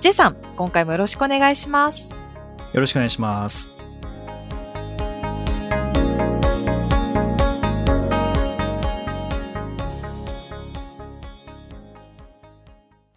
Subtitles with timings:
[0.00, 2.16] J さん、今回もよろしくお願いします。
[2.72, 3.74] よろしくお願いします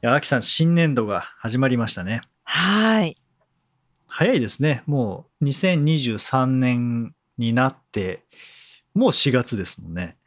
[0.02, 2.22] いや、あきさん、新年度が始まりましたね。
[2.46, 3.16] はい。
[4.08, 4.82] 早いですね。
[4.88, 8.24] もう2023年になって、
[8.96, 10.18] もう4月ですもんね。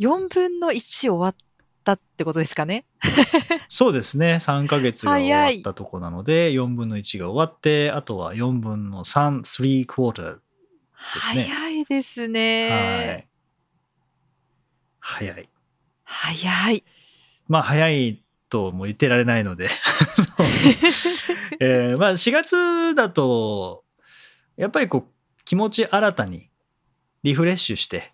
[0.00, 1.36] 4分の1終わっ
[1.84, 2.84] たってことですかね？
[3.68, 4.34] そうですね。
[4.34, 10.38] 3ヶ月が終わったとこなので、4分の1が終わって、あとは4分の3、3クォーター。
[10.96, 13.28] すね早いですはね。
[13.28, 13.28] い。
[15.00, 15.48] 早い。
[16.04, 16.84] 早い。
[17.48, 19.68] まあ、早いとも言ってられないので。
[21.60, 23.84] えーまあ、4月だと、
[24.56, 25.12] やっぱりこう、
[25.44, 26.48] 気持ち新たに
[27.22, 28.13] リフレッシュして、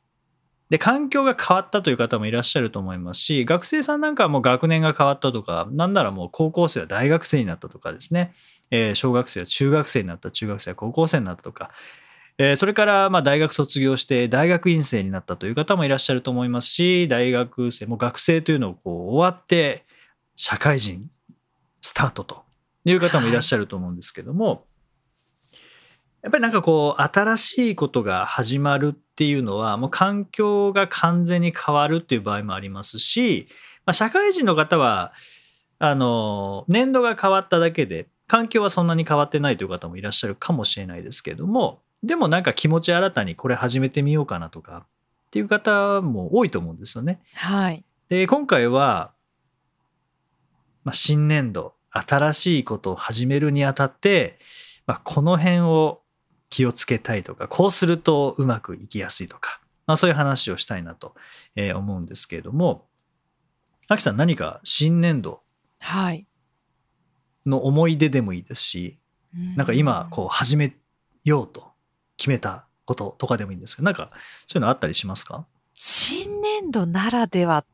[0.71, 8.33] で、環境が変わったという方もいらっしゃると思いますし、学生さんなんかはもう学年が変わったとか、なんならもう高校生は大学生になったとかですね、
[8.71, 11.71] えー小学生は中学生になった、中学生は高校生になったとか、
[12.39, 19.85] えーそれからま大学卒業して大学院生になったという方もいらっしゃると思いますし、大学生も学生というのをこう終わって、
[20.37, 21.11] 社会人
[21.83, 22.45] スタートと
[22.85, 24.67] いう方もいらっしゃると思うんですけども、
[26.23, 33.49] やっぱりなんかこう新しいことが始まるっていうのはもう環境が完全に変わるっていう場合もありますし、
[33.87, 35.13] まあ、社会人の方は
[35.79, 47.21] あの年度が変わっただけで環境はそんなに変わってないという方もいらっしゃるかもしれないですけどもでもなんか気持ち新たにこれ始めてみようかなとかっていう方も多いと思うんですよね。
[47.35, 47.85] はい。
[48.09, 49.13] で今回は、
[50.85, 54.39] まあ、新年度新しいことを始めるにあたって、
[54.87, 56.01] まあ、この辺を
[56.51, 61.15] 気をつけたいとかこうするとうまくいきやすいとか、まあ、そういう話をしたいなと
[61.57, 62.87] えー思うんですけれども
[63.89, 65.41] アキさん何か新年度
[65.79, 66.27] はい。
[67.47, 68.99] の思い出でもいいですし
[69.57, 70.77] なんか今こう始め
[71.25, 71.71] ようと
[72.17, 74.11] 決めたこととかでもいいんですけどなんか
[74.47, 75.47] そういうのあったりしますか？
[75.73, 77.69] 新年度ならでは、こ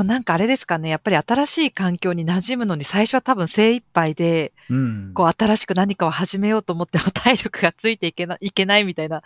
[0.00, 9.22] うなんかあれですかね、やっぱり新しい環境に馴染むのに最初は多分精一杯で、うんこう新しく何かを始めようと思っても体力がついていけない、 いけないみたいな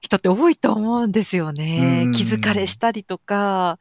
[0.00, 2.12] 人って多いと思うんですよねうん。
[2.12, 3.78] 気疲れしたりとか、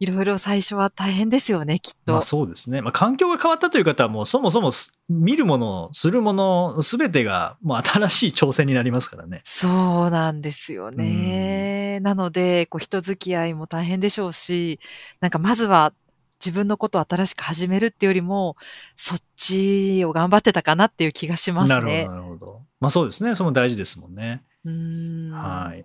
[0.00, 2.12] いろいろ最初は大変ですよね、きっと。
[2.12, 2.82] まあそうですね。
[2.82, 9.42] まあ環境が変わったという方はもうそもそもす見るもの、するもの、すべてがもう新しい挑戦になりますからね。
[9.44, 11.98] そうなんですよね。
[12.00, 14.78] なので、こう人付き合いも大変でしょうし、
[15.20, 15.92] なんかまずは
[16.38, 18.56] 自分のことを新しく始めるっていうよりも、
[18.94, 22.08] そっちを頑張ってたかなっていう気がしますなるほど、ね。
[22.08, 22.62] なるほど。
[22.78, 23.34] まあそうですね。
[23.34, 24.44] それも大事ですもんね。
[24.64, 25.84] うーんはい。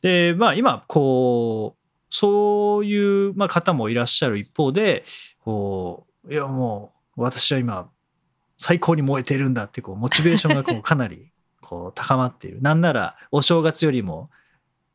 [0.00, 5.04] で、まあ今、こう、そういうまあ方もいらっしゃる一方で、
[5.44, 7.90] こう、いやもう私は今、
[8.56, 11.30] 最高に燃えてるんだってこうモチベーションがこうかなり
[11.60, 12.62] こう高まっている。
[12.62, 14.30] なんならお正月よりも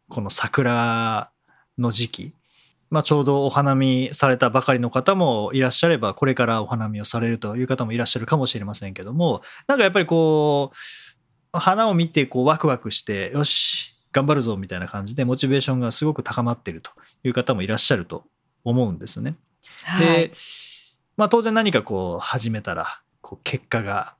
[0.09, 1.29] この桜
[1.77, 2.33] の時期、
[2.89, 10.71] まあ、ちょうどお花見されたばかりの方もいらっしゃればこれからお花見をされるという方もいらっしゃるかもしれませんけどもなんかやっぱりこ
[11.53, 16.91] う花を見てこうワクワクしてよし頑張るぞみたいな感じでモチベーションがすごく高まっていると
[17.23, 18.25] いう方もいらっしゃると
[18.63, 19.35] 思うんですよね。
[19.83, 20.31] はいで、
[21.17, 24.13] まあ、当然何かこう始めたらこう結果が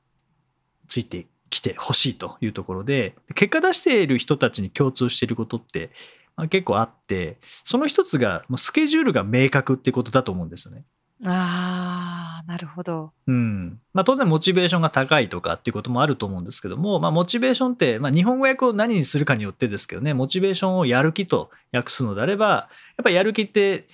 [0.88, 5.90] ついてきてほしいというところで結果出している人たちに共通していることって、
[6.34, 10.84] まあ、結構あってその一つがスケジュールが明確っていうことだと思うんですよね。
[11.26, 13.12] ああ、なるほど。
[13.28, 23.84] うんまあ、当然モチベーションが高いとかっていうこともあると思うんですけども、まあ、モチベーションって、まあ、日本語訳を何にするかによってですけどねモチベーションをやる気と訳すのであればやっぱりやる気って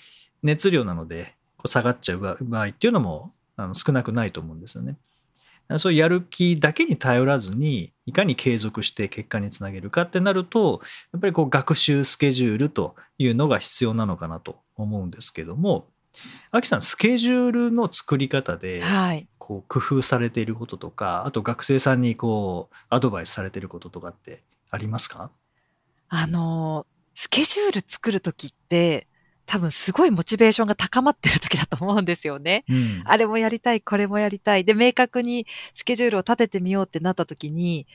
[0.45, 4.97] 熱量なのでこう下がっちゃう場場合っていうのもあの少なくないと思うんですよね。
[5.77, 10.81] そういうやる気だけに頼らずにいかに継続して結果につなげるかってなると
[11.13, 15.87] やっぱりこう学習スケジュールというのが必要なのかなと思うんですけども
[16.51, 19.27] アキさんスケジュールの作り方ではい。
[19.39, 25.31] こう工夫されていることとかあと学生さんにこうアドバイスされていることとかってありますか？
[26.11, 29.07] あの、スケジュール作るときって、
[29.49, 32.65] 多分すごいモチベーションが高まってる時だと思うんですよね。
[32.69, 34.65] うんあれもやりたい、これもやりたい。
[34.65, 37.87] で、明確にスケジュールを立ててみようってなった時に、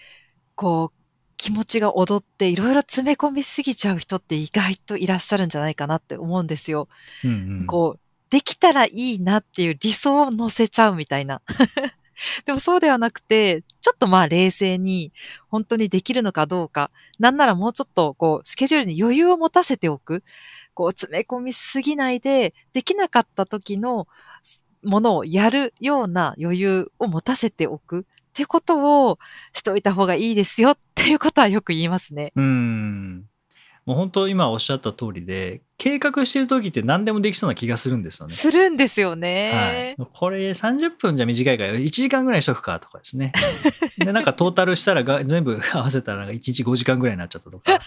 [0.56, 1.04] こう、
[1.38, 6.88] 気持ちが踊っていろいろ詰め込みすぎちゃう人って意外といらっしゃるんじゃないかなって思うんですよ。
[7.24, 7.34] うんう
[7.64, 8.00] んこう、
[8.32, 11.44] できたらいいなっていう理想を乗せちゃうみたいな。
[12.46, 15.12] でもそうではなくて、ちょっとまあ冷静に、
[15.50, 16.90] 本当にできるのかどうか、
[17.20, 20.24] なんならもうちょっとこう、スケジュールに余裕を持たせておく。
[20.74, 24.08] こう、詰め込みすぎないで、できなかった時の
[24.84, 28.06] ものをやるような余裕を持たせておく。
[28.34, 29.20] ってことを
[29.52, 32.34] しといた方がいいですよっていうことはよく言いますね。
[32.36, 33.26] うん。
[33.86, 38.34] もう本当今おっしゃった通りで、計画してる時って何でもできそうな気がするんですよね。
[38.34, 40.04] するんですよはねい。。
[40.14, 43.34] これ30分じゃ短いから1時間ぐらいにしとくかとかですね。
[43.98, 47.80] で、なんかトータルしたらが 全部合わせたらなんか1日5時間ぐらいになっちゃったとか っ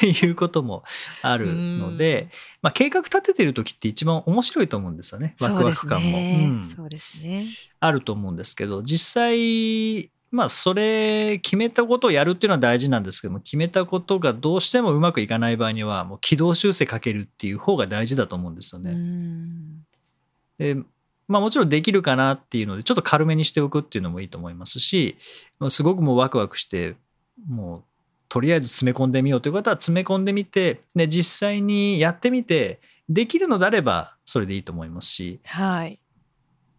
[0.00, 0.84] ていうことも
[1.20, 2.30] あるので、
[2.62, 5.34] まあ計画立ててる時って一番面白いと思うんですよね。
[5.40, 6.12] ワクワク感も。
[6.12, 6.48] そうですね。
[6.48, 7.44] うんそうですね。
[7.80, 18.92] あると思うんですけど実際まあそれ決めたことをやるっていうのは大事なんですけども決めたことがどうしてもうまくいかない場合にはもう軌道修正かけるっていう方が大事だと思うんですようね。
[18.92, 19.84] ん
[20.58, 20.76] で
[21.28, 25.16] まあもちろんできるかなっていうのでちょっと軽めにしておくっていうのもいいと思いますし
[25.68, 26.96] すごくもうワクワクして
[27.48, 27.82] もう
[28.28, 35.98] とりあえず詰め込んでみようという方は詰め込んでみてで実際にやってみてできるのであればそれでいいと思いますしはい。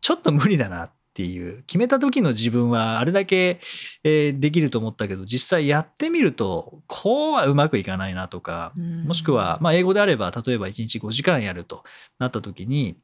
[0.02, 3.60] ちょっと無理だなっていう決めた時の自分はあれだけ、
[4.04, 9.04] えーできると思ったけど実際やってみるとこうはうまくいかないなとかうん。
[9.06, 11.84] もしくは、まあ、英語であれば例えば1日5時間やると
[12.20, 12.98] なった時に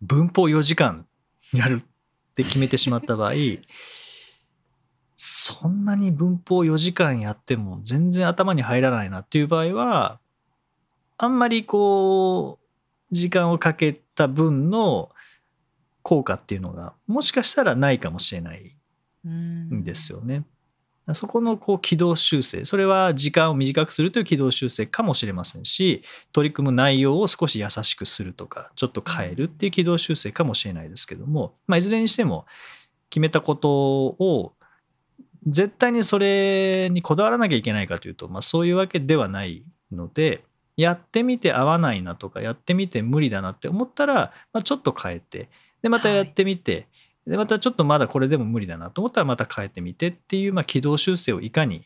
[0.00, 1.06] 文法4時間
[1.52, 3.32] やるって決めてしまった場合
[5.16, 10.20] そんなに文法4時間やっても全然頭に入らないなっていう場合は
[11.16, 15.10] あんまりこう時間をかけた分の
[16.08, 18.74] 効果っていうのがもしかしたらないかもしれない。
[19.28, 19.84] ん。
[19.84, 20.42] ですよね。
[21.12, 26.02] そこのこう軌道修正、それは時間を短くするという軌道修正かもしれませんし、
[26.32, 32.46] 取り組む内容を少し優しくするとか、ちょっと変えるっていう軌道修正かもしれないですけども、まあ、いずれにしても
[33.10, 34.54] 決めたことを
[35.46, 39.62] 絶対にそれにこだわらなきゃいけないかというと、まあ、そういうわけではない
[39.92, 40.42] ので、
[40.78, 45.48] やってみて合わないなとか、やってみて無理だなって思ったら、まあ、ちょっと変えて、
[45.82, 46.86] で、またやってみて、
[47.28, 51.84] でまたちょっとまだこれでも無理だなと思ったらまた変えてみてっていう、まあ、軌道修正をいかに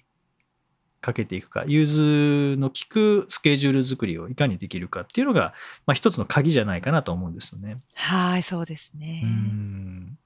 [1.00, 5.52] かけていくか融通の利くスケジュール作りをいかにできるかっていうのが、
[5.84, 7.76] まあ、一つの鍵じゃないかなと思うんですよね。
[7.96, 9.22] はい、そうですね。
[9.24, 10.18] うん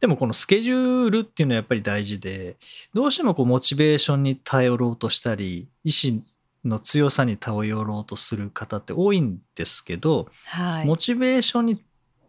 [0.00, 2.56] でもこのスケジュールっていうのはやっぱり大事で
[2.94, 6.24] どうしてもこうモチベーションに頼ろうとしたり意志
[6.64, 10.86] の強さに頼ろうとする方って多いんですけど、はい。
[10.86, 11.84] モチベーションに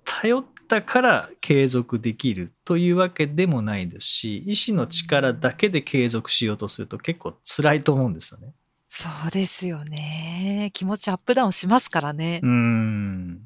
[0.06, 8.54] 頼ったから継続できるというわけでもないですし意志の力だけで継続しようとすると結構辛いと思うんですよね。
[8.90, 10.70] そうですよね。
[10.74, 12.48] 気持ちアップダウンしますからねう。
[12.48, 13.40] ん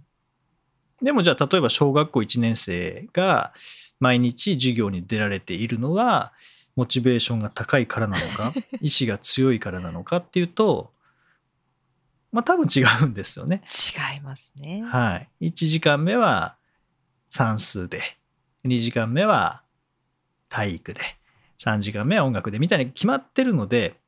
[1.01, 3.53] でもじゃあ例えば小学校1年生が
[3.99, 6.33] 毎日授業に出られているのは
[6.75, 10.93] モチベーションが高いからなのか 意志が強いからなのかっていうと
[12.35, 13.61] まあ多分違うんですよね。
[13.63, 14.83] 違いますね。
[14.83, 15.47] はい。
[15.47, 16.57] 1時間目は
[17.29, 18.01] 算数で、
[18.65, 19.63] 2時間目は
[20.49, 20.99] 体育で、
[21.59, 24.01] 3時間目は音楽でみたいに決まってるので、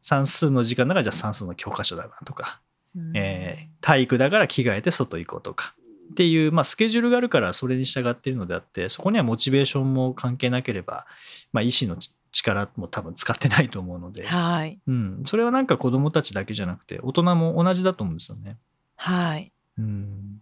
[0.00, 2.60] 算数の時間だからじゃあ算数の教科書だなとか、
[2.94, 5.74] うんえー体育だから着替えて外行こうとか
[6.12, 11.06] っていう、まあ、スケジュールがあるからそれに従っているのであって、そこにはモチベーションも関係なければ、
[11.52, 11.96] まあ、意志の
[12.30, 14.78] 力も多分使ってないと思うので、はい。
[14.86, 18.58] うん、それはなんか子供たちだけじゃなくて大人も同じだと思うんですよね。
[18.96, 19.52] はい。
[19.78, 20.40] うん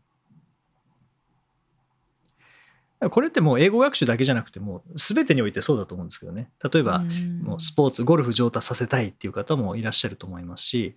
[3.10, 6.50] これってもう英語学習だけじゃなくてもう全てにおいてそうだと思うんですけどね。
[6.72, 7.02] 例えば
[7.42, 10.94] もうスポーツゴルフ上達させたいっていう方もいらっしゃると思いますし、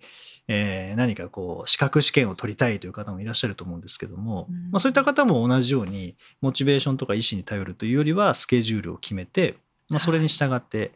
[0.48, 4.70] えー何かこう資格試験を取りたいという方もいらっしゃると思うんですけども、うん。
[4.70, 9.56] まあ、そういった方も同じようにモチベーションとか意思に頼るというよりはスケジュールを決めて、
[9.90, 10.92] まあ、それに従って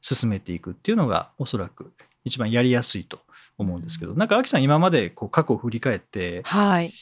[0.00, 1.92] 進めていくっていうのがおそらく
[2.24, 3.20] 一番やりやすいと
[3.58, 6.92] 思うんですけどなんかアキさん今までこう過去を振り返ってはい。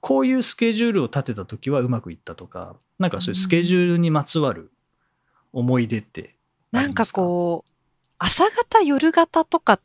[0.00, 4.70] こういうスケジュールを立てた時はうまくいったとか、なんかそういうスケジュールにまつわる
[5.52, 6.36] 思い出って
[6.72, 7.70] あなんかこう、
[8.18, 9.80] 朝方、夜型とかっ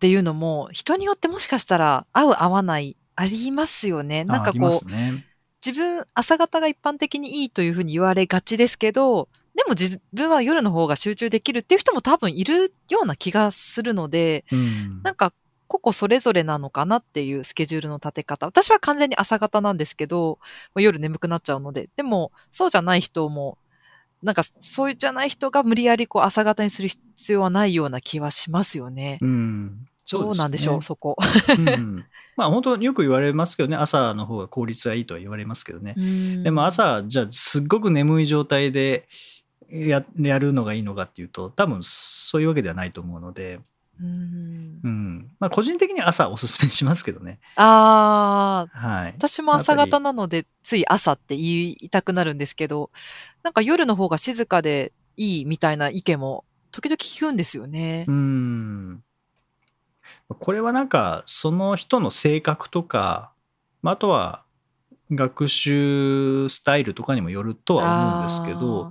[0.00, 4.24] ていうのも、人によってもしかしたら合う合わない、ありますよね。
[4.24, 5.26] なんかこうね。
[5.64, 15.32] 自分、朝方が一般的にいいというふうに言われがちですけど、でも自分は夜の方が集中できるっていう人も多分いるような気がするので、うんなんか
[15.72, 18.46] 個々それぞれなのかなっていうスケジュールの立て方。
[18.46, 20.38] 私は完全に朝方なんですけど、
[20.76, 21.88] 夜眠くなっちゃうので。
[21.96, 23.56] でも、そうじゃない人も、
[24.22, 29.18] なんか、そうじゃない人が無理やりこう朝方にする必要はないような気はしますよね。
[29.22, 29.88] うん。
[30.10, 31.16] どうなんでしょう、そそこ。
[31.58, 32.04] うん
[32.36, 35.94] まあ本当によく言われますけどね、朝の方が効率がいいとは言われますけどね。
[36.42, 39.06] でも朝、じゃあすっごく眠い状態で
[39.70, 43.60] ややるのがいいのかっていうと、多分そういうわけではないと思うので、
[44.02, 45.30] うん、うん。
[45.38, 47.38] まあ個人的には朝おすすめしますけどね。
[47.56, 49.14] ああ、はい。
[49.16, 52.90] 私も朝方なので、つい朝って言いたくなるんですけど、
[53.42, 58.12] なんか夜の方が静かでいいみたいな意見も時々聞くんですよねう。
[58.12, 59.04] ん。
[60.28, 63.32] これはなんか、その人の性格とか、
[63.82, 64.44] まああとは
[65.10, 68.90] 学習スタイルとかにもよるとは思うんですけど、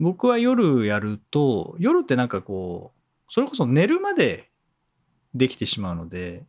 [0.00, 4.50] 僕は夜やると、夜ってなんかこう、それこそ寝るまで
[5.34, 6.44] できてしまうので、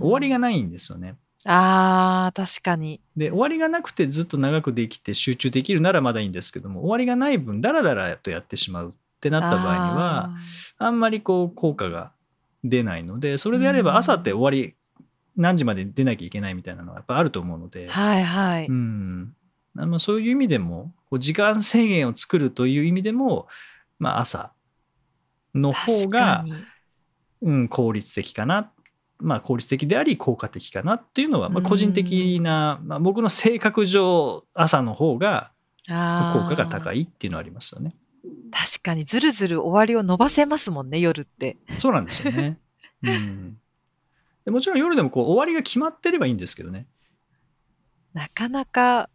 [0.00, 1.16] 終わりがないんですよね。
[1.46, 3.00] ああ、確かに。
[3.16, 10.30] で、終わりがなくてずっと長くできて集中できるならまだいいんですけども、終わりがない分、ダラダラとやってしまうってなった場合には、
[10.78, 12.12] あんまりこう効果が
[12.64, 14.74] 出ないので、それであれば朝って終わり、
[15.36, 18.66] 何時まで出なきゃいけないみたいなのはやっぱあると思うので、あーはいはい。
[18.66, 19.36] うん、
[19.76, 23.48] あのそういう意味でも、こう時間制限を作るという意味でも、
[23.98, 24.52] まあ、朝
[25.54, 26.54] の方が、に。
[27.42, 28.70] うん、効率的かな。
[29.18, 35.52] まあ、効率的であり効果的かなっていうのは、まあ、うん個人的な、まあ、僕の性格上朝の方が
[35.86, 35.92] 効
[36.48, 37.94] 果が高いっていうのはありますよね。
[38.50, 41.56] 確かにずるずる終わりを伸ばせますもんね、夜って。
[41.78, 42.58] そうなんですよね。
[43.02, 43.58] うん、
[44.44, 46.86] でもちろん夜でもこう終わりが決まってればいいんですけどね。
[48.14, 49.10] なかなか、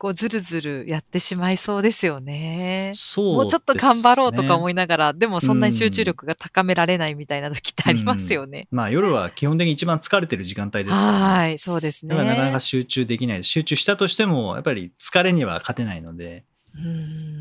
[0.00, 2.92] こう、ずるずるやってしまいそうですよね。
[2.94, 8.66] そうもうちょっと頑張ろうとか思いいながら、でもそんなに集中力が高められないみたいな時ってありますよね。
[8.70, 12.16] まあ夜は基本的に一番疲れてる時間帯ですから、ね、はい、そうですね。
[12.16, 16.44] なかなか集中できない集中したとしてもやっぱり疲れには勝てないので。
[16.74, 16.84] うん。
[16.84, 16.88] う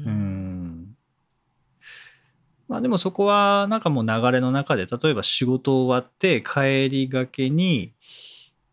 [0.09, 0.95] ん。
[2.67, 7.93] まあでもそこはなんかもう流れの中で例えば仕事終わって帰りがけに、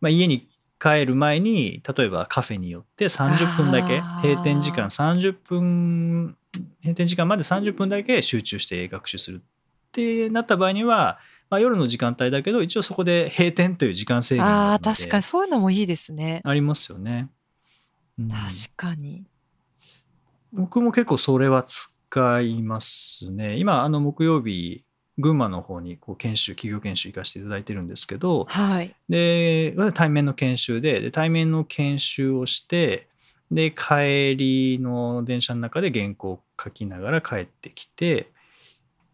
[0.01, 0.47] まあ、家に
[0.79, 6.37] 帰る前に例えばカフェに寄って30分だけ閉店時間30分
[6.81, 11.19] 閉店時間まで30分だけ集中して学習するってなった場合には、
[11.49, 16.41] まあ、夜の時間帯だけど一応そこで閉店という時間制限がああ、確かにそういうのもいいですね。
[16.43, 17.29] ありますよね。
[18.19, 18.37] うん確
[18.75, 19.25] かに。
[20.51, 23.57] 僕も結構それは使いますね。
[23.57, 24.83] 今、あの木曜日、
[25.17, 28.95] 群馬の方にこう研修、企業研修行かせていただいてるんですけど、はい。
[29.09, 33.07] で、対面の研修で、で対面の研修をして、
[33.51, 38.29] で、帰りの電車の中で原稿を書きながら帰ってきて、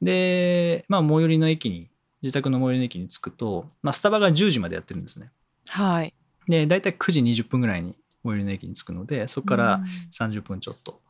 [0.01, 1.89] で、まあ、最寄りの駅に、
[2.21, 5.29] 自宅の最寄りの駅に着くと、まあ、スタバが10時までやってるんですね。
[5.67, 6.13] はい。
[6.47, 11.01] で、大体9時20分ぐらいに最寄りの駅に着くので、そこからうん30分ちょっと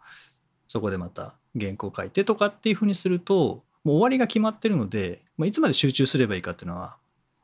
[0.68, 6.98] そこでまた原稿書いてとかっていうふうにするともう終わりが決まってるので、まあ、いつまで集中すればいいかっていうのは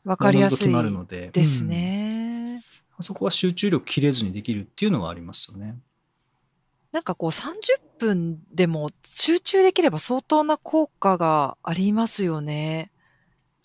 [0.05, 2.03] わかりやすい決まるのでです、ね。
[2.03, 2.19] うん
[3.01, 5.77] そこは集中力切れずにできるっていうのはありますよね。
[6.91, 7.53] なんかこう30
[8.00, 12.91] 分でも集中できれば相当な効果がありますよね。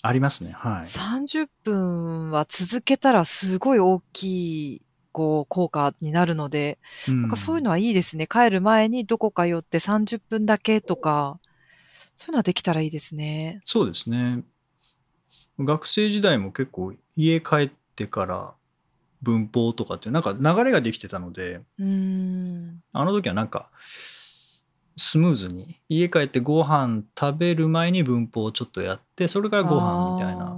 [0.03, 0.53] ありますね。
[0.53, 0.83] はい。
[0.83, 6.79] 30分は続けたらすごい大きいこう効果になるので、
[7.09, 8.27] うんなんかそういうのはいいですね。
[8.27, 11.41] 帰る前にどこか寄って30分だけとか、
[12.15, 13.61] そういうのはできたらいいですね。
[13.65, 14.45] そうですね。
[15.59, 18.55] 学生時代も結構家帰ってから
[19.23, 22.83] 文法とかっていうなんか流れができてたので、うーん。
[22.93, 23.71] あの時はなんか、
[24.97, 30.57] スムーズに、家帰ってご飯食べる前に文法をちょっとやって、それからご飯みたいな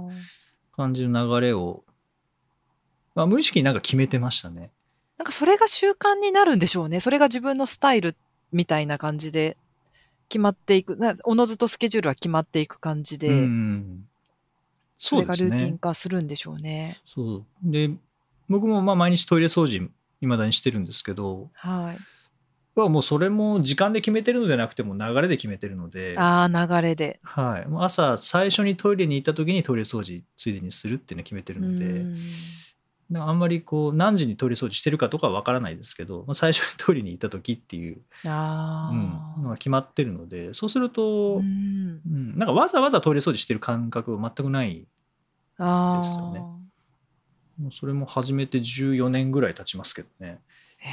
[0.71, 1.83] 感じの流れを、
[3.15, 4.71] まあ、無意識になんか決めてましたね。
[5.17, 6.99] なんかそれが習慣になるんでしょうね。
[6.99, 8.15] それが自分のスタイル
[8.51, 9.57] みたいな感じで
[10.29, 10.97] 決まっていく。
[10.97, 14.05] なおのずとスケジュールは決まっていく感じで、うん。
[14.97, 15.35] それが。
[15.35, 16.97] ルーティン化するんでしょうね。
[17.05, 17.45] そう。
[17.63, 17.91] で、
[18.49, 19.89] 僕もまあ毎日トイレ掃除、
[20.21, 21.97] いまだにしてるんですけど、はい。
[22.81, 27.19] はもうそれも時間で決めてるのではなくても流れで決めてるので、ああ、流れで。
[27.23, 32.05] はい、もう朝最初にトイレに行った時にトイレ掃除ついでにするっていうのを決めてるので、
[33.15, 39.51] あんまりこう何時にトイレ掃除してるかとかは分からないですけど、まあ、最初にトイレに行った時っていう、あうん、のあ。
[39.51, 44.85] が決まってるのでそうすると、ううんんなんかわざわざトイレ掃除してる感覚は全くない
[45.57, 46.41] あですよねあ。
[47.61, 50.39] もうそれも始めて14年ぐらい経ちますけどね、
[50.77, 50.89] へ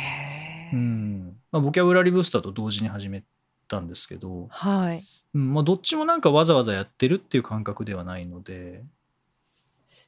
[0.72, 3.22] えうんまあ、ボキャブラリーブースターと同時に始め
[3.68, 5.04] たんですけど、はい。
[5.34, 8.82] うんまあ、どっちもなんかわざわざやってるっていう感覚ではないので、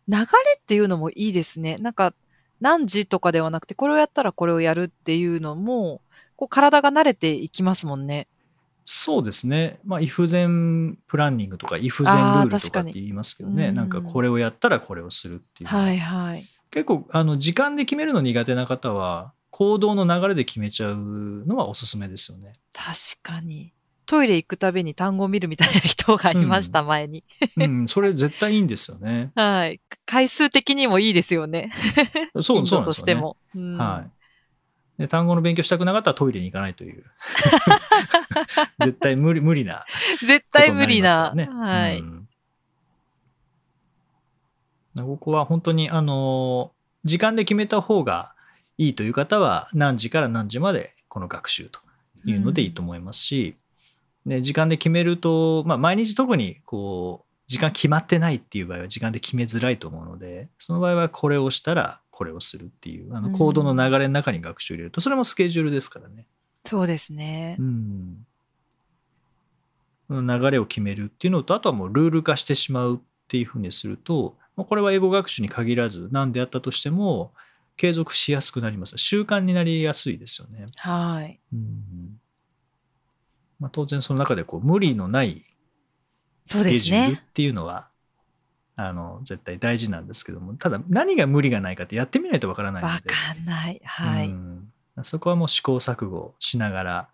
[0.09, 0.25] 流れ
[0.59, 1.79] っていうのもいいですね。
[1.79, 2.15] なんか、
[2.61, 6.01] 何時とかではなくて、これをやったらこれをやるっていうのも、
[6.37, 8.29] こう体が慣れていきますもんね。
[8.85, 9.81] そうですね。
[9.85, 15.69] まあ、イフゼンプランニングとか、イフゼンルールとかって言いますけどね、うんなんかこれをやったらこれをするっていう。
[15.69, 16.47] はいはい。
[16.71, 20.97] 結構、あの、時間で決めるの苦手な方は、行動の流れで決めちゃう
[21.47, 22.53] のはおすすめですよね。
[22.73, 23.73] 確かに。
[24.07, 27.25] トイレ行くたびに単語を見るみたいな人がいました、前に。
[27.57, 29.33] うん、それ絶対いいんですよね。
[29.35, 29.81] はい。
[30.07, 31.71] 回数的にもいいですよね。
[32.41, 32.87] そうそうね。
[32.87, 33.37] としても。
[33.59, 34.11] うんはい。
[35.03, 37.05] で単語の勉強したくなかったらトイレに行かないという。
[38.81, 39.85] 絶対無理無理な
[40.21, 41.35] 絶対無理な。
[41.35, 41.97] はい。
[41.97, 42.27] ねうん
[45.05, 46.73] ここは本当に、あの、
[47.05, 48.33] 時間で決めた方が
[48.79, 51.81] いいという方は、何時から何時までこの学習と
[52.25, 53.57] いうのでいいと思いますし、
[54.27, 66.27] で時間で決めると、まあ、毎日特にこう、時間決まってないっていう場合は時間で決めづらいと思うので、その場合はこれをしたらこれをするっていう、あの行動の流れの中に学習を入れると、それもスケジュールですからね。
[66.65, 67.63] そうですねう。
[67.63, 68.27] ん。
[70.11, 77.33] 流れを決めるっていうのと、あとはもうルール化してしまうっていうふうにすると、まあこれは英語学習に限らず、何であったとしても、
[77.77, 78.97] 継続しやすくなります。
[78.99, 80.67] 習慣になりやすいですよね。
[80.79, 81.39] はい。
[81.53, 81.85] うん
[83.59, 85.43] まあ、当然その中でこう無理のない
[86.45, 87.25] スケジュールっね。
[87.35, 87.89] ていうのは、
[88.77, 93.81] あの絶対大事なんですけどもただ何が無理がないかってやってみないとわからないのわでかんない。
[93.83, 94.29] はい。
[94.29, 94.73] うん
[95.03, 97.09] そこはもう試行錯誤しながら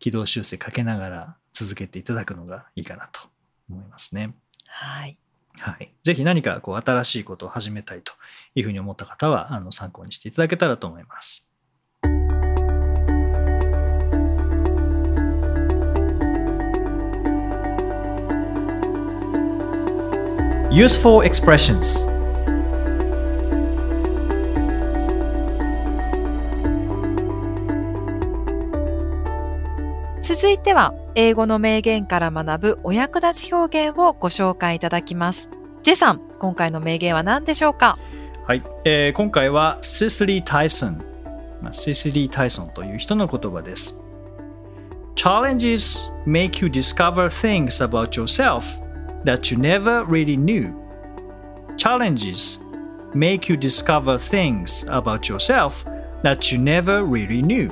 [0.00, 3.20] 軌道修正かけながら続けていただくのがいいかなと
[3.68, 4.34] 思いますね。
[4.66, 5.16] はい。
[5.58, 8.12] はい、ぜひ何かこう新しいことを始めたいと
[8.54, 11.49] いうふうに思った方はあの参考にしていただけたらと思います。
[20.72, 22.08] Useful expressions
[30.22, 35.50] 続いては、英語の名言から学ぶお役立ち表現をご紹介いただきます。
[35.82, 37.98] ジェさん、今回の名言は何でしょうか？
[38.46, 41.02] はい、えー今回はシスリー・タイソン、
[41.60, 44.00] まあ、シスリー・タイソンという人の言葉です。
[45.16, 48.62] Challenges make you discover things about yourself
[49.24, 50.74] that you never really knew.
[51.76, 52.60] Challenges
[53.14, 55.84] make you discover things about yourself
[56.22, 57.70] that you never really knew.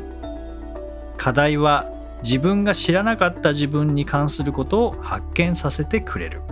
[1.16, 1.90] 課題は
[2.22, 6.42] 自分が知らなかった自分に関することを発見させてくれる。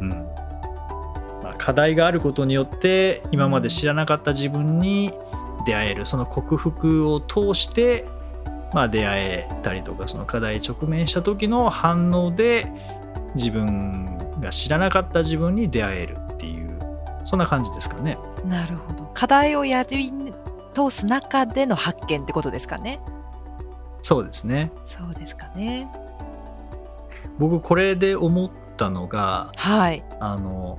[0.00, 0.08] うん
[1.42, 5.12] まあ、課題があることによって今まで知らなかった自分に
[5.66, 8.06] 出会えるその克服を通して、
[8.72, 12.66] まあ、出会えたりとかその課題直面した時の反応で
[13.36, 16.78] 自分が知らなかった自分に出会えるっていう
[17.24, 18.18] そんな感じですかね。
[18.44, 19.10] なるほど。
[19.14, 20.12] 課題をやり
[20.74, 23.00] 通す中での発見ってことですかね。
[24.02, 24.70] そうですね。
[24.86, 25.88] そうですかね。
[27.38, 30.04] 僕これで思ったのがはい。
[30.20, 30.78] あの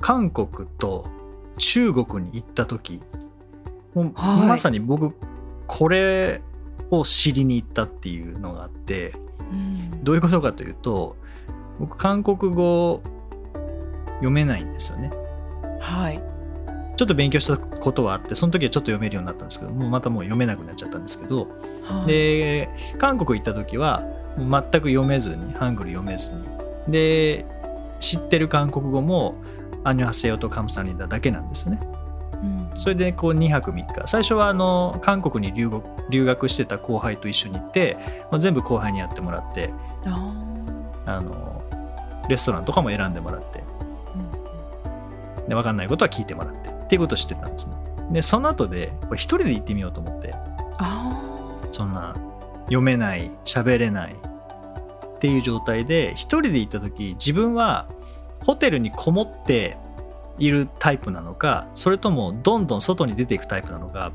[0.00, 1.06] 韓国と
[1.58, 3.02] 中国に行った時
[3.94, 5.14] もうはいまさに僕
[5.66, 6.42] これ
[6.90, 9.25] を知りに行ったっていうのがあってうん
[10.02, 11.16] どういうことかというと
[11.78, 13.02] 僕韓国語
[14.14, 15.10] 読めないんですよね。
[15.80, 16.20] はい。
[16.96, 21.46] ちょっと勉強したことはあってその時はちょっと読めるようになったんですけどもうまたもう読めなくなっちゃったんですけど
[21.82, 24.02] はい、で韓国行った時は
[24.38, 26.40] 全く読めずにハングル読めずに。
[26.88, 27.44] で
[28.00, 29.36] 知ってる韓国語も
[29.84, 31.80] アニュハセヨとカムサニダだけなんですよね。
[31.90, 31.95] うん
[32.76, 34.02] それでこう2泊3日。
[34.06, 37.96] 最初はあの韓国に留学留学してた後輩と一緒に行って、
[38.30, 39.72] まあ、全部後輩にやってもらって
[40.06, 40.32] あ
[41.06, 41.62] あの
[42.28, 43.60] レストランとかも選んでもらって。
[43.60, 43.62] ー
[45.42, 45.48] うん。
[45.48, 46.68] で分かんないことは聞いてもらって。
[46.68, 47.74] っていうことをしてたんですね。
[48.12, 50.34] でその後でこれ一人で行ってみようと思って。
[50.78, 51.20] あ
[51.72, 52.14] そんな
[52.66, 54.14] 読めない喋れない
[55.16, 57.86] っていう状態で一人で行った時自分は
[58.44, 59.76] ホテルにこもって
[60.38, 64.12] いるタイプなのかそれともどんどん外に出ていくタイプなのか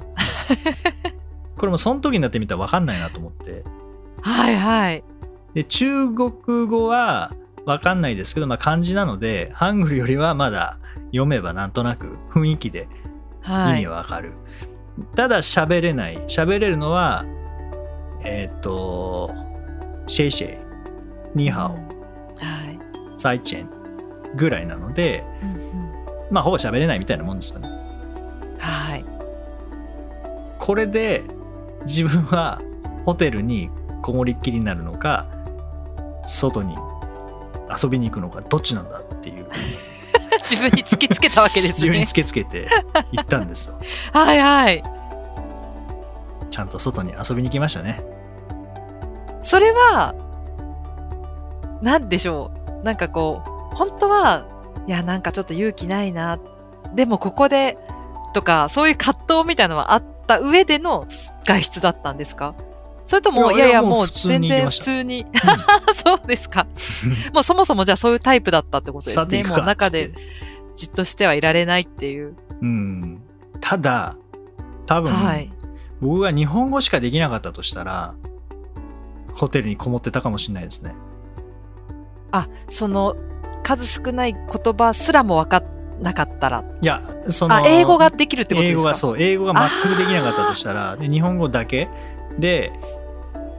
[1.58, 3.64] これもその時になってみたら分かんないなと思ってー
[4.22, 5.04] はいはい。
[5.54, 6.32] で中国
[6.68, 7.34] 語は
[7.66, 12.88] 分かんないですけど、まあ、漢字なのでハングルよりはまだ読めばなんとなく雰囲気で
[13.46, 13.86] 意味はい。
[13.88, 14.34] はわかる。
[15.16, 16.18] ただ喋れない。
[16.28, 17.26] 喋れるのは、
[18.24, 19.32] えっ、と、
[20.08, 20.58] シェイシェイ、
[21.34, 22.80] ニーハはい。
[23.16, 25.81] オ、サイチェンぐらいなので、うんうん
[26.32, 27.70] まあほぼ喋れないみたいなもんですよね。
[28.58, 29.06] はい。
[30.58, 31.24] これで
[31.86, 32.62] 自分は
[33.06, 33.70] ホテルに
[34.02, 35.28] こもりっきりになるのか、
[36.26, 36.76] 外に
[37.82, 39.48] 遊びに行くのかどっちなんだっていう
[40.46, 42.14] 自分に突きつけたわけですね自分に突。
[42.16, 42.68] きつけて
[43.12, 43.76] 行ったんですよ
[44.14, 44.84] はいはい。
[46.50, 48.04] ちゃんと外に遊びに行きましたね
[49.44, 50.14] それは、
[51.82, 52.86] なんでしょう。
[52.86, 53.42] なんかこ
[53.72, 54.46] う、本当は、
[54.88, 56.40] いや、なんかちょっと勇気ないな。
[56.96, 57.78] でもここで、
[58.34, 61.06] とか、そういう葛藤みたいなのはあった上での
[61.44, 62.56] 外出だったんですか？
[63.04, 65.26] それとも、いやいやもう全然普通に。
[65.94, 66.66] そうですか。
[67.34, 69.44] もうそもそもじゃあそういうタイプだったってことですね。
[69.44, 70.12] もう中で
[70.76, 72.36] じっとしてはいられないっていう。
[72.62, 73.22] うん
[73.60, 74.16] ただ
[74.86, 75.52] 多分、はい。
[76.00, 78.14] 僕が日本語しかできなかったとしたら
[79.36, 80.96] ホテルにこもってたかもしれないですね
[82.32, 83.16] あ、その、
[83.64, 86.64] 数少ない言葉すらも分かんなかったら。
[86.82, 88.80] いやそのあ、英語ができるってことですか？
[88.80, 91.90] 英語がそう英語が全くできなかったとしたらで日本語だけ。
[92.40, 92.72] で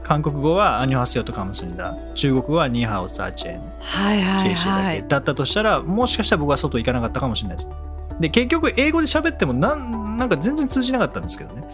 [0.02, 1.94] 韓国語はアニョハセヨとカムスンだ。
[2.14, 3.62] 中国語はニーハオサーチェン。
[3.80, 4.96] はいはいはい。
[5.02, 5.08] け。
[5.08, 7.70] だったとしたらもしかしたら僕は外行かなかったかもしれないです。
[8.18, 11.64] で結局英語で喋ってもなんなんか全然通じなかったんですけどね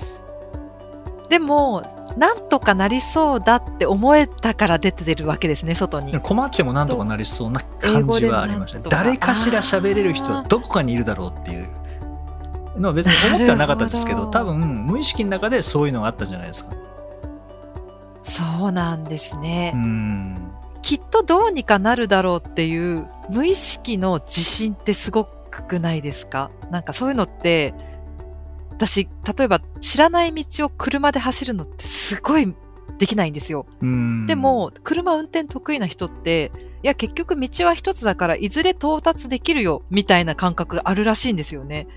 [1.29, 1.85] でも、
[2.17, 6.19] なんとかなりそうだって思えたから出てるわけですね、外に。
[6.21, 11.69] 困ってもなんとかなりそうな感じはありましたか誰かしら喋れる人はどこかにいるだろうっていう。
[12.81, 16.73] のは別に思ってはなかったですけどど多分無意識の中でそういうのがあったんじゃないですか。
[18.23, 19.73] そうなんですね。
[19.75, 20.53] うん。
[20.83, 27.75] きっとどうにかなるだろうっていう無意識の自信ってすごくないですかなんかそういうのって、
[28.79, 32.55] 私、例えば知らない道を車で走るのってすごい
[32.99, 33.67] できないんですよ。
[33.83, 36.53] うんでも、車運転得意な人って、
[36.85, 41.89] いや、結局道は一つだから、いずれ到達できるよ、みたいな感覚があるらしいんですよね。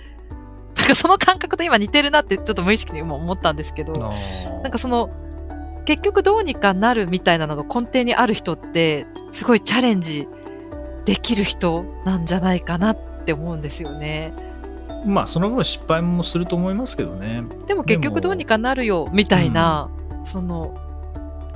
[0.75, 5.11] なんかその感覚と今似てるなってちょっと無意識に今思ったんですけど、なんかその、
[5.85, 10.27] 結局どうにかなるみたいなのが根底にある人って、すごいチャレンジ
[11.05, 14.33] できる人なんじゃないかなって思うんですよね。
[15.05, 17.43] まあその分失敗もすると思いますけどね。
[17.67, 19.89] でも結局どうにかなるよ、みたいな、
[20.25, 20.75] その、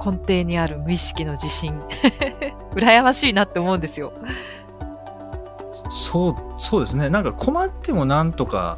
[0.03, 1.79] 根底にある無意識の自信。
[2.75, 4.13] 羨ましいなって思うんですよ。
[5.89, 7.09] そうそうですね。
[7.09, 8.77] なんか困ってもなんとか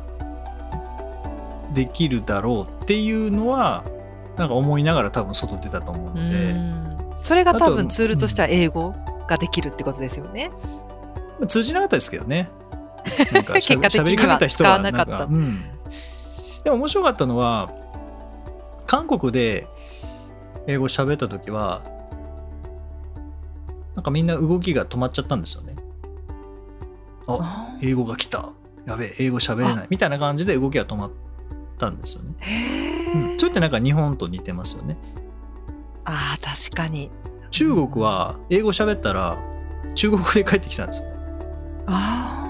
[1.73, 3.83] できるだろうっていうのは
[4.37, 6.53] なんか思いながら多分外出たと思ううので。
[6.53, 6.87] ん。
[7.23, 8.93] それが多分ツールとしては英語
[9.27, 10.51] ができるってことですよね。
[11.39, 12.49] まあ通じなかったですけどね
[13.33, 15.25] なんか 結果的には使わなかった。
[15.25, 15.63] んうん、
[16.63, 17.71] でも面白かったのは
[18.85, 19.67] 韓国で
[20.67, 21.81] 英語喋った時は
[23.95, 25.75] なんかみんな動きが止まっちゃったんですよね。
[27.27, 28.49] ああ英語が来た。
[28.85, 29.87] やべえ英語喋れない。
[29.89, 31.11] みたいな感じで動きが止まっ
[31.77, 32.33] たんですよね、
[33.31, 34.97] うん、それってなんか日本と似てますよね。
[36.05, 37.11] あー、確かに。
[37.51, 39.37] 中国は英語喋ったら
[39.95, 41.09] 中国語で帰ってきたんですよ
[41.87, 42.46] あ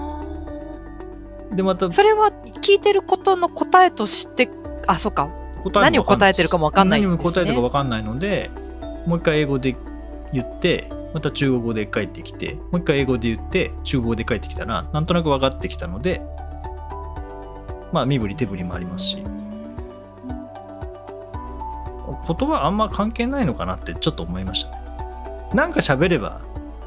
[1.54, 2.30] でまたーそれは
[2.62, 4.48] 聞いてることの答えとして、
[4.86, 5.30] あ、そっか。
[5.64, 7.16] 答何を答えてるかもわかんないんですね。
[7.16, 8.50] 何を答えてるか分かんないので
[9.06, 9.76] もう一回英語で
[10.32, 16.22] 言ってまた中国語で帰ってきてもう一回英語で言って中国語で帰ってきたらなんとなく分かってきたので
[17.92, 19.24] まあ身振り手振りもありますし。
[22.26, 24.76] 言葉あんま関係ないのかなってちょっと思いましたね。
[25.54, 26.40] なんか喋れば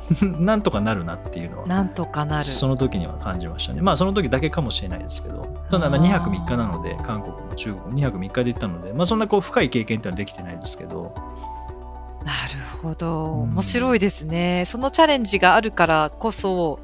[0.22, 2.44] なんとかなるなっていうのはなんとかなる。
[2.44, 3.82] その時には感じましたね。
[3.82, 11.14] まあその時だけかもしれないですけど、ただまああー2泊3日なので、韓国も中国も2泊3日で行ったので、まあそんなこう深い経験ってのはできてないですけど、
[12.24, 13.34] なるほど。
[13.34, 14.64] うん面白いですね。
[14.66, 16.80] そのチャレンジがあるからこそ、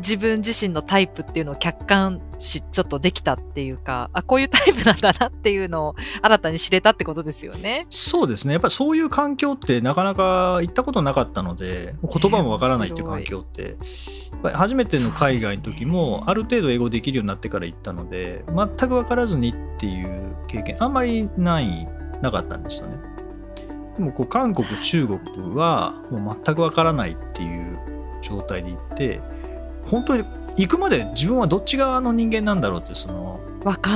[0.00, 7.86] 自分自身のタイプっていうのを客観視ちょっとできたっていうか、あ、こういうタイプなんだなっていうのを新たに知れたってことですよね。
[7.90, 13.76] そうですね、やっぱりそういう環境ってなかなか行ったことなかったので、言葉もわからないっていう環境って、
[14.54, 21.88] 初めての海外の時もある程度英語できるようになってから行ったので、全く分からずにっていう経験、あんまりない、
[22.22, 22.96] なかったんですよね。
[23.98, 25.20] でもこう韓国、中国
[25.54, 27.78] はもう全く分からないっていう
[28.22, 29.20] 状態で行って、
[29.90, 30.24] 本当に
[30.56, 33.40] 行くまで自分はどっち側の人間なんだろうってその。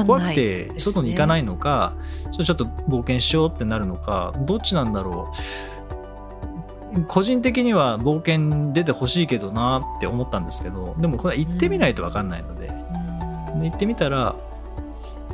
[0.07, 1.95] 怖くて外に行かないのか、
[2.33, 14.37] それちょっと冒険しようってなるのかどっちなんだろう個人的には冒険出てほしいけどなって思ったんですけどでもこれは行ってみないと分かんないので,、うんで行ってみたら、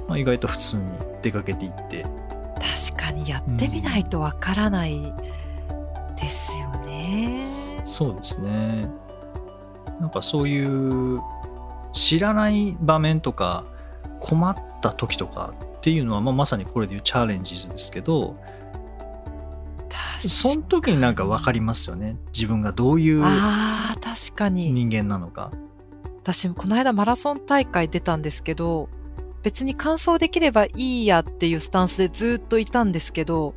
[0.09, 0.83] まあ、意外と普通に
[1.23, 2.07] 出かけていって
[2.93, 5.13] 確かにやってみないとわからない
[6.17, 7.47] ですよね。
[7.83, 8.89] そうですね
[10.01, 11.21] なんかそういう
[11.93, 13.65] 知らない場面とか
[14.21, 18.37] 困った時とかっていうのは、まあ、まさにこれでいうチャレンジズですけど
[20.21, 22.17] その時になんか分かりますよね。
[22.35, 24.71] 自分がどういうあー確かに。
[24.71, 25.51] 人間なのか。
[26.23, 28.91] 私もこの間マラソン大会出たんですけど
[29.43, 33.55] 別に完走できればいいやっていうスタンスでずっといたんですけど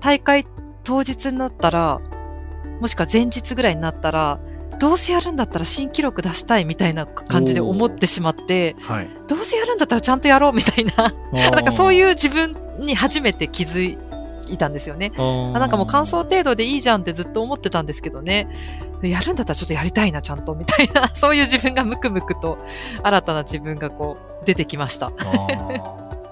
[0.00, 0.44] 大会
[0.82, 2.00] 当日になったら
[2.80, 4.40] もしくは前日ぐらいになったら
[4.78, 11.12] どうせやるんだったら新記録出したいみたいな感じで思ってしまってはい、どうせやるんだったらちゃんとやろうみたいな
[11.50, 13.98] なんかそうういう自分に初めて気づ
[14.50, 15.12] いたんですよね。
[15.16, 18.48] あなんかもう感想程度でいいじゃんってずっと思ってたんですけどね。
[19.02, 22.58] やるんだったらちょっとやりたいな、ちゃんと、みたいな、 そういう自分がムクムクと、
[23.02, 25.12] 新たな自分がこう、出てきました。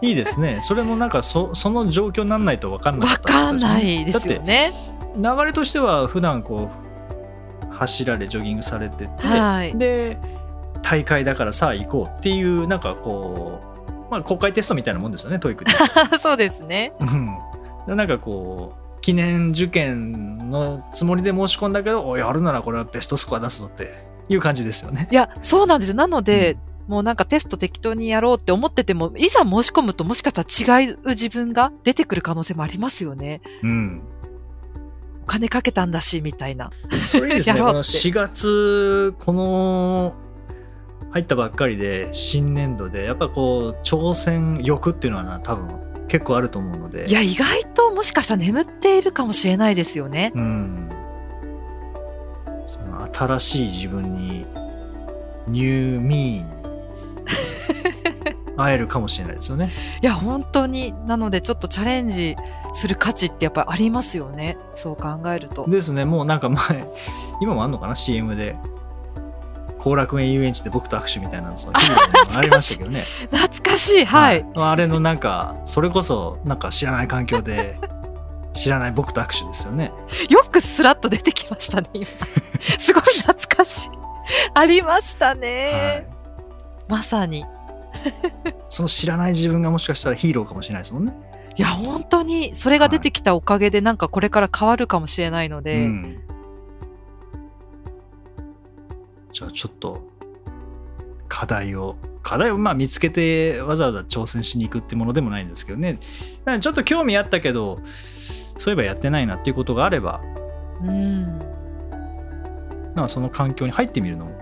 [0.00, 0.58] いいですね。
[0.62, 4.72] それもなんかそその状況にならないと分かんなわかんないですよね。
[5.16, 6.83] 流れとしては普段こう
[7.74, 9.76] 走られジョギングされてて、はい。
[9.76, 10.18] で
[10.82, 13.60] 大会だからさあ行こうっていうなんかこ
[14.08, 15.72] う、まあ、公開テストみたいなもんですよね TOEIC で。
[16.18, 16.92] そうですね。
[17.00, 17.36] うん
[17.86, 23.86] でなんかこう記念受験のつもりで申し込んだけどおやるならこれはベストスコア出すぞって
[24.28, 25.08] いう感じですよね。
[25.10, 25.96] いや、そうなんですよ。
[25.96, 26.56] なので、
[26.86, 33.40] もうなんかテスト適当にやろうって思ってても、いざ申し込むともしかしたら違う自分が出てくる可能性もありますよね。
[33.62, 34.13] うん、お
[35.24, 36.70] 金かけたんだし、みたいな。
[37.06, 37.58] それいいですね。
[37.58, 40.14] こ のやろうって4月、この
[41.10, 47.06] 入ったばっかりで、新年度で、やっぱこう、挑戦欲っていうのはな、多分結構あると思うので。
[47.08, 50.32] いや、意外ともしかしたら眠っているかもしれないですよね。
[50.34, 50.90] うん。
[52.66, 54.44] その新しい自分に、
[55.46, 57.93] ニューミーに
[58.56, 59.70] 会えるかもしれないですよね。
[60.02, 60.94] いや、本当に。
[61.06, 62.36] なので、ちょっとチャレンジ
[62.72, 64.56] する価値ってやっぱりありますよね。
[64.74, 65.66] そう考えると。
[65.68, 66.88] ですね、もうなんか前、
[67.40, 68.56] 今もあんのかな、CM で。
[69.78, 73.04] 後楽園遊園地で僕と握手みたいなのそのヒーローのありましたけどね。
[73.30, 74.04] 懐かしい。
[74.06, 74.46] はい。
[74.54, 77.78] あれのなんか、それこそ、なんか知らない環境で、
[78.54, 79.92] 知らない僕と握手ですよね。
[80.30, 82.06] よくスラッと出てきましたね、今。
[82.78, 83.90] すごい懐かしい。
[84.54, 85.72] ありましたね。
[85.72, 86.06] はい。
[86.88, 87.44] まさに。
[88.68, 91.12] その知らない自分がもしかしたらヒーローかもしれないですもんね。
[91.56, 96.20] いや、本当に、それが出てきたおかげで、なんかこれから変わるかもしれないので、うん。
[99.32, 100.02] じゃあちょっと、
[101.28, 105.98] 課題を、課題をまあ見つけてわざわざ挑戦しに行くってものでもないんですけどね。
[106.60, 107.78] ちょっと興味あったけど、
[108.58, 110.20] そういえばやってないなっていうことがあれば、
[110.82, 111.38] うん。
[111.38, 114.32] なんかその環境に入ってみるのも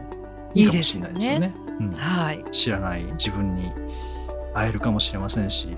[0.54, 1.54] いいかもしれないですよね。
[1.80, 2.44] うんはい。
[2.52, 3.72] 知らない自分に
[4.54, 5.68] 会えるかもしれませんし、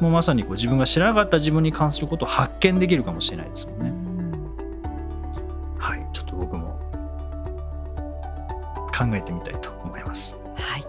[0.00, 3.92] もうまさにこう自分が知らなかった自分に関することを発見できるかもしれないですもんね。
[5.78, 6.78] はい、ちょっと僕も
[8.96, 10.36] 考えてみたいと思います。
[10.54, 10.84] はい。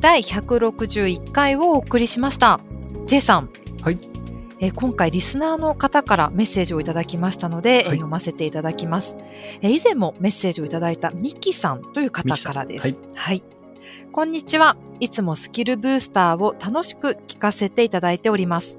[0.00, 2.60] 第161回をお送りしました。
[3.06, 3.50] J さん。
[3.82, 4.15] はい。
[4.60, 9.16] えー今回リスナーの方からメッセージをいただきましたので、えーはい読ませていただきます。
[9.60, 12.88] えー以前もメッセージをいただいたミキさんという方からです。
[12.88, 13.42] ミキはい。
[14.12, 14.76] こんにちは。
[15.00, 18.78] いつもスキルブースターを楽しく聞かせていただいております。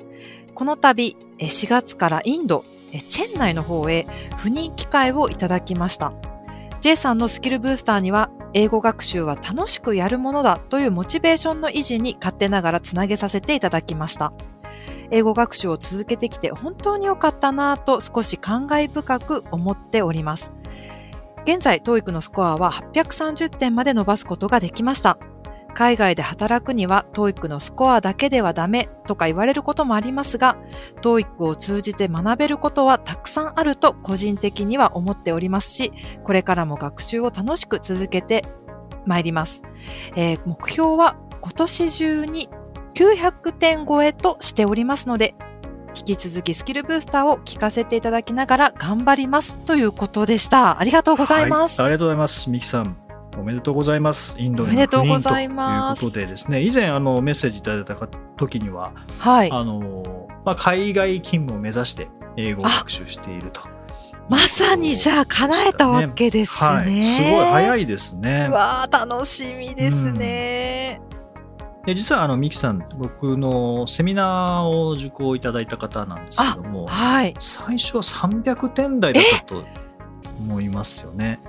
[0.55, 6.13] この度、えー4月からインド、えーチェン内の方へ赴任機会をいただきました。
[6.79, 14.31] J さんのスキルブースターには、英語学習は楽しくやるものだというモチベーションの維持に勝手ながらつなげさせていただきました。
[15.11, 20.53] 英語学習を続けてきて本当に良かったなぁと少し感慨深く思っております。
[21.43, 25.17] 現在、TOEIC のスコアは830点まで伸ばすことができました。
[25.73, 30.57] 海外で働くには TOEIC のスコアだけではダメとか言われることもありますが、
[31.01, 35.93] TOEIC を通じて学べることはたくさんあると個人的には思っておりますし、
[36.25, 38.43] これからも学習を楽しく続けて
[39.05, 39.63] まいります。
[40.15, 42.49] えー目標は今年中に
[42.97, 45.35] 900点超えとしておりますので、
[45.95, 50.79] 引き続きスキルブースターを聞かせていただきながら頑張りますということでした。
[50.79, 51.79] ありがとうございます。
[51.79, 52.49] はいありがとうございます。
[52.49, 52.97] ミキさん。
[53.37, 54.35] おめでとうございます。
[54.39, 57.95] インドへのおめでとう赴任ございますということでですね、以前あのメッセージいただいた
[58.35, 59.51] 時には、はい。
[59.51, 63.61] あのまあ、海外勤務を目指して英語を学習していると。
[64.27, 66.69] まさにじゃあ叶えたわけですね。
[66.69, 68.49] はい、すごい早いですね。
[68.49, 70.99] わあ、楽しみですね。
[71.87, 77.33] で実はあのミキさん僕のセミナーを受講いただいた方なんですけどもはい。
[77.39, 79.63] 最初は300点台だったと
[80.37, 81.39] 思いますよね。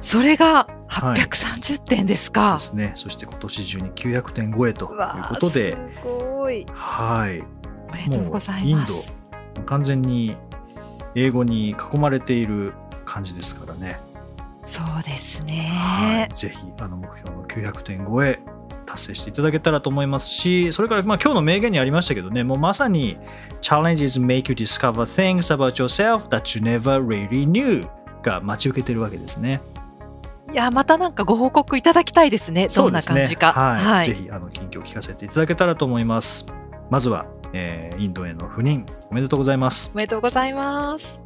[0.00, 2.58] それがはい830点ですかで。
[2.60, 6.64] すねそして今年中に900点超えということですごい。
[6.72, 7.42] はい
[7.90, 9.18] おめでとうございます。
[9.66, 10.36] 完全に
[11.16, 12.72] 英語に囲まれている
[13.04, 13.98] 感じですからね。
[14.64, 16.34] そうですはねい。
[16.36, 18.38] ぜひあの目標の900点超え
[18.96, 23.18] 達成していただけたらと思いますし、それからまあ今日の名言にありましたけどね、もうまさに
[23.60, 27.86] Challenges make you discover things about yourself that you never really knew
[28.22, 29.60] が待ち受けてるわけですね。
[30.52, 32.68] いや、またなんかご報告いただきたいですね。
[32.68, 33.52] どんな感じか。
[33.52, 36.46] はい、はいぜひあの近況を聞かせていただけたらと思います。
[36.90, 39.90] まずは、えーインドへの赴任おめでとうございます。
[39.94, 41.24] おめでとうございます。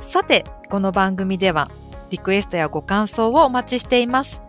[0.00, 1.70] さて、この番組では
[2.10, 4.42] リクエストやご感想をお待ちしています。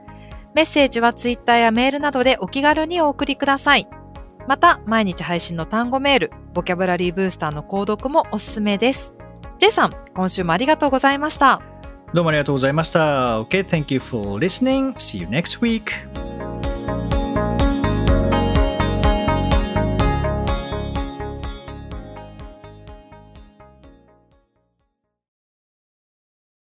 [0.56, 3.88] メッセージはツイッターやメールなどでお気軽にお送りください。
[4.48, 9.16] また、毎日配信の単語メール、ボキャブラリーブースターの購読もおすすめです。
[9.58, 11.62] J さん、今週もありがとうございました。
[12.14, 13.42] どうもありがとうございました。
[13.42, 14.94] OK, thank you for listening.
[14.96, 16.33] See you next week.